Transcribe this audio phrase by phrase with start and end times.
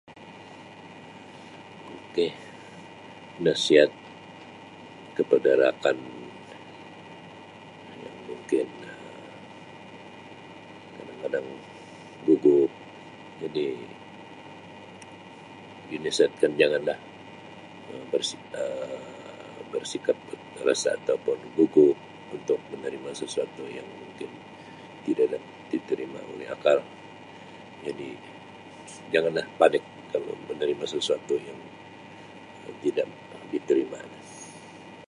[2.05, 2.17] Ok
[3.45, 3.89] nasihat
[5.17, 5.97] kepada rakan
[8.03, 8.87] yang mungkin Um
[10.99, 11.47] kadang-kadang
[12.25, 12.71] gugup
[13.41, 13.65] jadi
[15.91, 16.99] dinasihatkan jangan lah
[18.11, 20.17] bersik Um bersikap
[20.67, 21.15] rasa atau
[21.57, 21.97] gugup
[22.35, 24.29] untuk menerima sesuatu yang mungkin
[25.07, 25.39] tidak
[25.71, 26.77] diterima oleh akal
[27.85, 28.09] jadi
[29.15, 29.81] jangan lah panik
[30.11, 31.57] kalau menerima sesuatu yang
[32.85, 33.07] tidak
[33.51, 33.97] diterima.